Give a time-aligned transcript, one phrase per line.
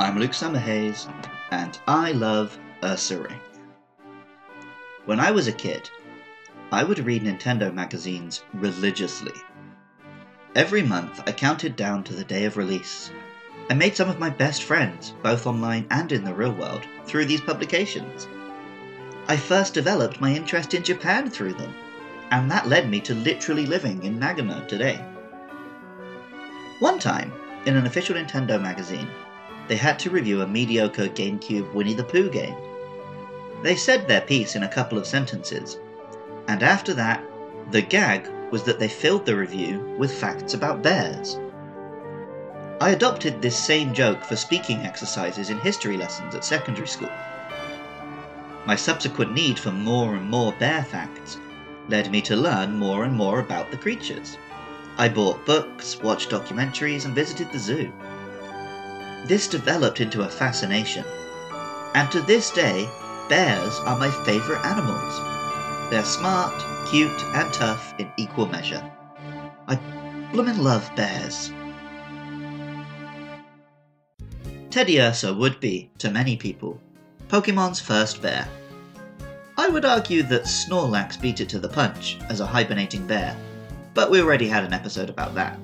[0.00, 1.12] I'm Luke Summerhayes,
[1.50, 3.40] and I love Ursaring.
[5.06, 5.90] When I was a kid,
[6.70, 9.32] I would read Nintendo magazines religiously.
[10.54, 13.10] Every month, I counted down to the day of release.
[13.70, 17.24] I made some of my best friends, both online and in the real world, through
[17.24, 18.28] these publications.
[19.26, 21.74] I first developed my interest in Japan through them,
[22.30, 25.04] and that led me to literally living in Nagano today.
[26.78, 27.32] One time,
[27.66, 29.08] in an official Nintendo magazine,
[29.68, 32.56] they had to review a mediocre GameCube Winnie the Pooh game.
[33.62, 35.78] They said their piece in a couple of sentences,
[36.48, 37.22] and after that,
[37.70, 41.38] the gag was that they filled the review with facts about bears.
[42.80, 47.10] I adopted this same joke for speaking exercises in history lessons at secondary school.
[48.64, 51.38] My subsequent need for more and more bear facts
[51.88, 54.38] led me to learn more and more about the creatures.
[54.96, 57.92] I bought books, watched documentaries, and visited the zoo.
[59.26, 61.04] This developed into a fascination,
[61.94, 62.88] and to this day,
[63.28, 65.90] bears are my favourite animals.
[65.90, 66.54] They're smart,
[66.88, 68.82] cute, and tough in equal measure.
[69.66, 69.78] I
[70.32, 71.50] bloomin' love bears.
[74.70, 76.80] Teddiursa would be, to many people,
[77.28, 78.46] Pokemon's first bear.
[79.56, 83.36] I would argue that Snorlax beat it to the punch as a hibernating bear,
[83.92, 85.58] but we already had an episode about that.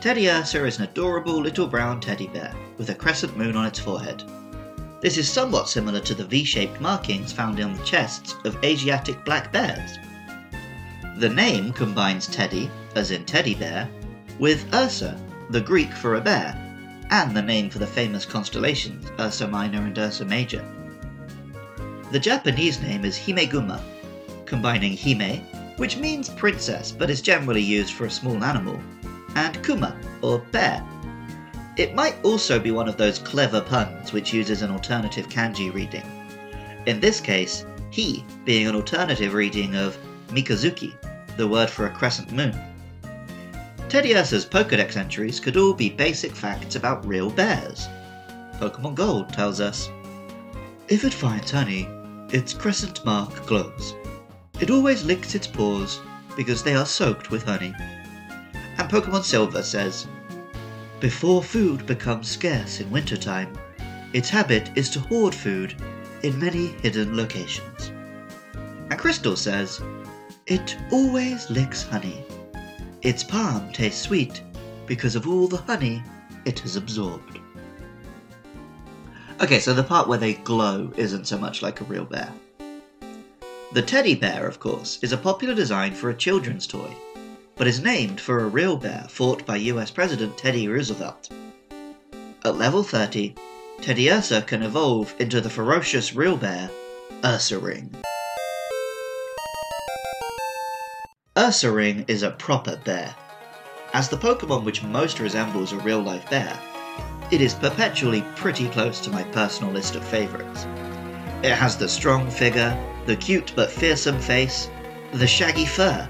[0.00, 4.24] Teddiursa is an adorable little brown teddy bear with a crescent moon on its forehead.
[5.02, 9.22] This is somewhat similar to the V shaped markings found on the chests of Asiatic
[9.26, 9.98] black bears.
[11.18, 13.90] The name combines teddy, as in teddy bear,
[14.38, 15.20] with Ursa,
[15.50, 16.56] the Greek for a bear,
[17.10, 20.64] and the name for the famous constellations Ursa Minor and Ursa Major.
[22.10, 23.82] The Japanese name is Himeguma,
[24.46, 25.42] combining Hime,
[25.76, 28.80] which means princess but is generally used for a small animal,
[29.36, 30.84] and kuma, or bear.
[31.76, 36.04] It might also be one of those clever puns which uses an alternative kanji reading.
[36.86, 39.96] In this case, he being an alternative reading of
[40.28, 40.94] Mikazuki,
[41.36, 42.58] the word for a crescent moon.
[43.88, 47.88] Teddiursa's Pokedex entries could all be basic facts about real bears.
[48.58, 49.88] Pokemon Gold tells us
[50.88, 51.88] If it finds honey,
[52.30, 53.94] its crescent mark glows.
[54.60, 56.00] It always licks its paws
[56.36, 57.74] because they are soaked with honey
[58.90, 60.08] Pokemon Silver says,
[60.98, 63.56] Before food becomes scarce in wintertime,
[64.12, 65.76] its habit is to hoard food
[66.24, 67.92] in many hidden locations.
[68.52, 69.80] And Crystal says,
[70.48, 72.24] It always licks honey.
[73.02, 74.42] Its palm tastes sweet
[74.86, 76.02] because of all the honey
[76.44, 77.38] it has absorbed.
[79.40, 82.32] Okay, so the part where they glow isn't so much like a real bear.
[83.72, 86.92] The teddy bear, of course, is a popular design for a children's toy
[87.60, 91.28] but is named for a real bear fought by US President Teddy Roosevelt.
[92.42, 93.34] At level 30,
[93.82, 96.70] Teddiursa can evolve into the ferocious real bear,
[97.22, 97.90] Ursaring.
[101.36, 103.14] Ursaring is a proper bear.
[103.92, 106.58] As the Pokemon which most resembles a real life bear,
[107.30, 110.64] it is perpetually pretty close to my personal list of favourites.
[111.42, 114.70] It has the strong figure, the cute but fearsome face,
[115.12, 116.08] the shaggy fur,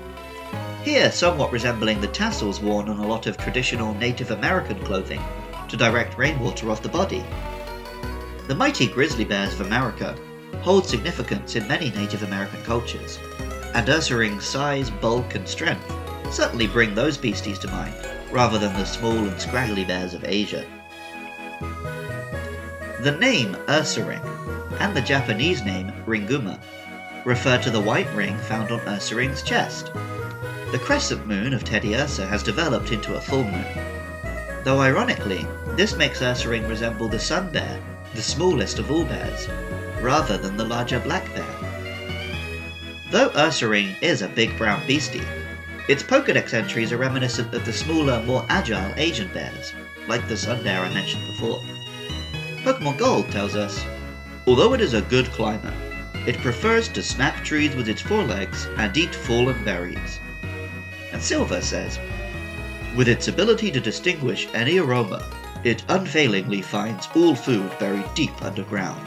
[0.82, 5.22] here somewhat resembling the tassels worn on a lot of traditional Native American clothing
[5.68, 7.22] to direct rainwater off the body.
[8.48, 10.16] The mighty grizzly bears of America
[10.62, 13.19] hold significance in many Native American cultures,
[13.74, 15.84] and Ursaring's size, bulk, and strength
[16.30, 17.94] certainly bring those beasties to mind,
[18.30, 20.64] rather than the small and scraggly bears of Asia.
[23.00, 24.22] The name Ursaring
[24.80, 26.58] and the Japanese name Ringuma
[27.24, 29.90] refer to the white ring found on Ursaring's chest,
[30.72, 33.64] the crescent moon of Teddiursa has developed into a full moon.
[34.62, 35.44] Though ironically,
[35.76, 37.82] this makes Ursaring resemble the sun bear,
[38.14, 39.48] the smallest of all bears,
[40.00, 41.56] rather than the larger black bear.
[43.10, 45.26] Though Ursaring is a big brown beastie,
[45.88, 49.75] its Pokedex entries are reminiscent of the smaller, more agile Asian bears,
[50.06, 51.61] like the sun bear I mentioned before.
[52.62, 53.84] Pokemon Gold tells us,
[54.46, 55.75] although it is a good climber,
[56.28, 60.20] it prefers to snap trees with its forelegs and eat fallen berries.
[61.20, 61.99] Silver says,
[62.96, 65.22] with its ability to distinguish any aroma,
[65.62, 69.06] it unfailingly finds all food buried deep underground.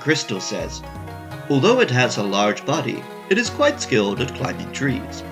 [0.00, 0.82] Crystal says,
[1.50, 5.22] although it has a large body, it is quite skilled at climbing trees.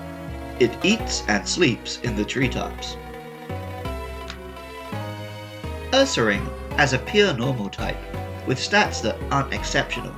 [0.60, 2.96] It eats and sleeps in the treetops.
[5.92, 7.98] Ursaring, as a pure normal type,
[8.46, 10.12] with stats that aren't exceptional,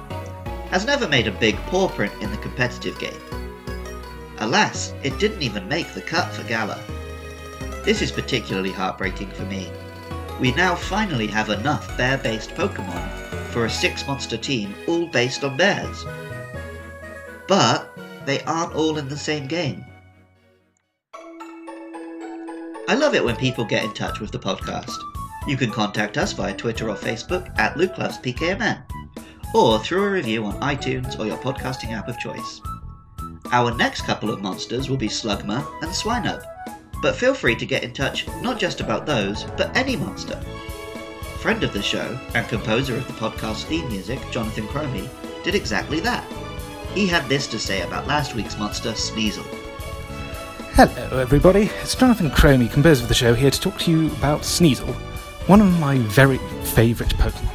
[0.70, 3.37] has never made a big paw print in the competitive game.
[4.40, 6.78] Alas, it didn't even make the cut for Galar.
[7.84, 9.70] This is particularly heartbreaking for me.
[10.40, 13.08] we now finally have enough bear based Pokemon
[13.48, 16.04] for a six monster team all based on bears.
[17.48, 19.84] But they aren't all in the same game.
[22.88, 24.96] I love it when people get in touch with the podcast.
[25.46, 28.82] You can contact us via Twitter or Facebook at Luke Loves PKMN,
[29.54, 32.60] or through a review on iTunes or your podcasting app of choice.
[33.50, 36.44] Our next couple of monsters will be Slugma and Swinub,
[37.00, 40.38] but feel free to get in touch not just about those, but any monster.
[41.40, 45.08] Friend of the show and composer of the podcast theme music, Jonathan Cromie,
[45.44, 46.30] did exactly that.
[46.92, 49.46] He had this to say about last week's monster, Sneasel.
[50.74, 51.70] Hello, everybody.
[51.80, 54.92] It's Jonathan Cromie, composer of the show, here to talk to you about Sneasel,
[55.48, 57.54] one of my very favourite Pokemon.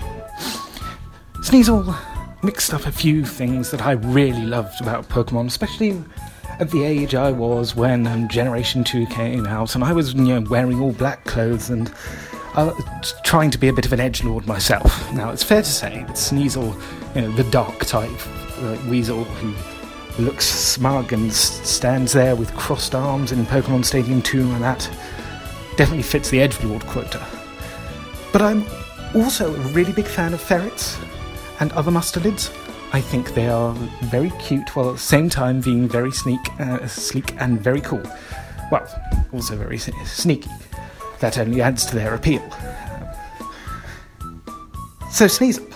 [1.41, 2.12] Sneasel
[2.43, 6.03] mixed up a few things that I really loved about Pokemon, especially
[6.59, 10.39] at the age I was when um, Generation 2 came out, and I was you
[10.39, 11.91] know, wearing all black clothes and
[12.55, 12.73] uh,
[13.23, 15.11] trying to be a bit of an edge lord myself.
[15.13, 16.79] Now, it's fair to say that Sneasel,
[17.15, 18.11] you know, the dark type
[18.59, 24.41] uh, Weasel who looks smug and stands there with crossed arms in Pokemon Stadium 2
[24.41, 24.89] and that,
[25.75, 27.25] definitely fits the edge lord quota.
[28.31, 28.65] But I'm
[29.15, 30.99] also a really big fan of ferrets
[31.59, 32.51] and other mustelids.
[32.93, 33.73] I think they are
[34.03, 38.03] very cute while at the same time being very sneak, uh, sleek and very cool.
[38.71, 38.87] Well,
[39.33, 40.51] also very sneaky.
[41.19, 42.41] That only adds to their appeal.
[45.09, 45.71] So, Sneasel,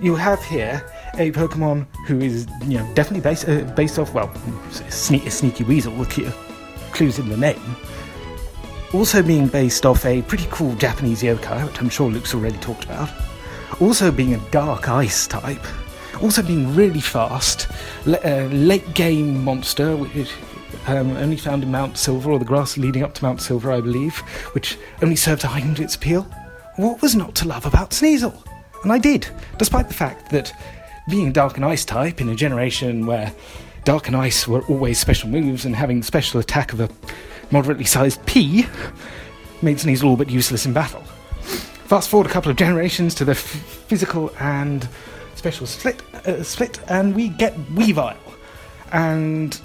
[0.00, 0.84] you have here
[1.14, 4.28] a Pokemon who is, you know, definitely based uh, based off well,
[4.70, 5.92] sne- sneaky weasel.
[6.04, 6.32] Here,
[6.92, 7.76] clues in the name.
[8.92, 12.84] Also being based off a pretty cool Japanese yokai, which I'm sure Luke's already talked
[12.84, 13.10] about.
[13.80, 15.64] Also being a dark ice type.
[16.20, 17.68] Also being really fast.
[18.06, 20.32] Le- uh, late game monster, which
[20.86, 23.80] um, only found in Mount Silver, or the grass leading up to Mount Silver, I
[23.80, 24.18] believe,
[24.52, 26.22] which only served to heighten its appeal.
[26.76, 28.34] What was not to love about Sneasel?
[28.82, 29.28] And I did,
[29.58, 30.52] despite the fact that
[31.08, 33.32] being a Dark and Ice type in a generation where
[33.84, 36.90] Dark and Ice were always special moves and having the special attack of a
[37.50, 38.66] moderately sized pea
[39.62, 41.02] made Sneasel all but useless in battle.
[41.88, 44.86] Fast forward a couple of generations to the f- physical and
[45.36, 48.18] special split, uh, split, and we get Weavile.
[48.92, 49.58] And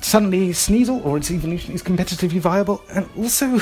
[0.00, 3.60] suddenly Sneasel or its evolution is competitively viable and also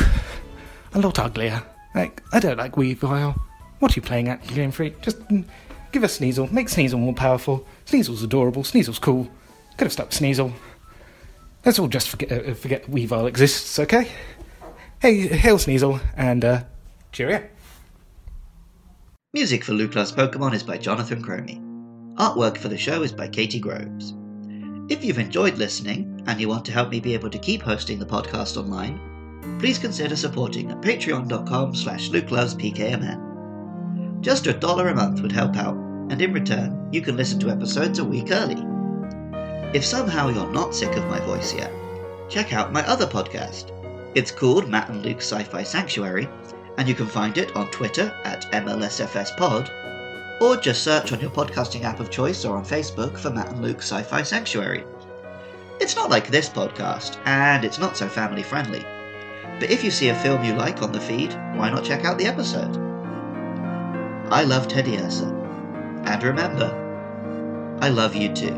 [0.95, 1.61] a lot uglier.
[1.97, 3.37] Like, I don't like Weavile.
[3.81, 5.01] What are you playing at, Game Freak?
[5.01, 5.17] Just
[5.91, 7.67] give us Sneasel, make Sneasel more powerful.
[7.85, 9.29] Sneasel's adorable, Sneasel's cool.
[9.77, 10.53] Could have stuck Sneasel.
[11.65, 14.07] Let's all just forget, uh, forget Weavile exists, okay?
[15.01, 16.63] Hey, hail Sneasel, and uh,
[17.13, 17.47] cheerio.
[19.35, 21.61] Music for Luke Loves Pokemon is by Jonathan Cromie.
[22.17, 24.15] Artwork for the show is by Katie Groves.
[24.89, 27.99] If you've enjoyed listening and you want to help me be able to keep hosting
[27.99, 34.21] the podcast online, please consider supporting at patreon.com slash lukelovespkmn.
[34.21, 35.75] Just a dollar a month would help out,
[36.11, 38.63] and in return, you can listen to episodes a week early.
[39.77, 41.73] If somehow you're not sick of my voice yet,
[42.29, 43.71] check out my other podcast.
[44.15, 46.29] It's called Matt and Luke's Sci-Fi Sanctuary,
[46.79, 49.71] and you can find it on Twitter at MLSFSPod,
[50.41, 53.63] or just search on your podcasting app of choice or on Facebook for Matt and
[53.63, 54.85] Luke's Sci-Fi Sanctuary.
[55.81, 58.85] It's not like this podcast, and it's not so family friendly.
[59.61, 62.19] But if you see a film you like on the feed, why not check out
[62.19, 62.77] the episode?
[64.31, 65.31] I love Teddiursa.
[66.07, 68.55] And remember, I love you too.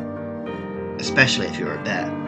[0.98, 2.23] Especially if you're a bear.